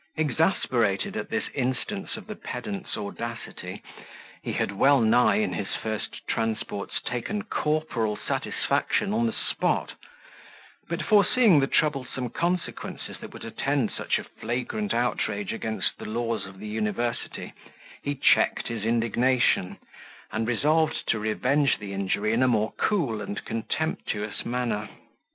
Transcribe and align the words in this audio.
Exasperated 0.17 1.15
at 1.15 1.29
this 1.29 1.43
instance 1.53 2.17
of 2.17 2.25
the 2.25 2.35
pedant's 2.35 2.97
audacity, 2.97 3.83
he 4.41 4.53
had 4.53 4.71
well 4.71 4.99
nigh, 4.99 5.35
in 5.35 5.53
his 5.53 5.75
first 5.75 6.27
transports, 6.27 6.99
taken 7.05 7.43
corporal 7.43 8.17
satisfaction 8.17 9.13
on 9.13 9.27
the 9.27 9.31
spot; 9.31 9.93
but, 10.89 11.03
foreseeing 11.03 11.59
the 11.59 11.67
troublesome 11.67 12.31
consequences 12.31 13.19
that 13.19 13.31
would 13.31 13.45
attend 13.45 13.91
such 13.91 14.17
a 14.17 14.23
flagrant 14.23 14.91
outrage 14.91 15.53
against 15.53 15.95
the 15.99 16.05
laws 16.09 16.47
of 16.47 16.57
the 16.57 16.67
university, 16.67 17.53
he 18.01 18.15
checked 18.15 18.69
his 18.69 18.83
indignation, 18.83 19.77
and 20.31 20.47
resolved 20.47 21.05
to 21.07 21.19
revenge 21.19 21.77
the 21.77 21.93
injury 21.93 22.33
in 22.33 22.41
a 22.41 22.47
more 22.47 22.71
cool 22.75 23.21
and 23.21 23.45
contemptuous 23.45 24.47
manner. 24.47 24.89